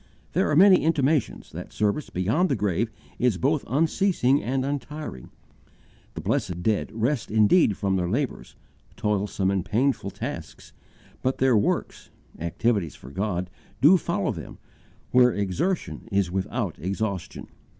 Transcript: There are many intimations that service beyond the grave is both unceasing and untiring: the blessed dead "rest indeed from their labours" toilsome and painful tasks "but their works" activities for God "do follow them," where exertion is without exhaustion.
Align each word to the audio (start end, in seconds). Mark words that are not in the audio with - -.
There 0.33 0.49
are 0.49 0.55
many 0.55 0.77
intimations 0.83 1.51
that 1.51 1.71
service 1.71 2.09
beyond 2.09 2.49
the 2.49 2.55
grave 2.55 2.89
is 3.19 3.37
both 3.37 3.63
unceasing 3.67 4.41
and 4.41 4.65
untiring: 4.65 5.29
the 6.15 6.21
blessed 6.21 6.63
dead 6.63 6.91
"rest 6.91 7.29
indeed 7.29 7.77
from 7.77 7.97
their 7.97 8.09
labours" 8.09 8.55
toilsome 8.95 9.51
and 9.51 9.63
painful 9.63 10.09
tasks 10.09 10.73
"but 11.21 11.37
their 11.37 11.55
works" 11.55 12.09
activities 12.39 12.95
for 12.95 13.11
God 13.11 13.51
"do 13.79 13.95
follow 13.95 14.31
them," 14.31 14.57
where 15.11 15.31
exertion 15.31 16.07
is 16.11 16.31
without 16.31 16.79
exhaustion. 16.79 17.45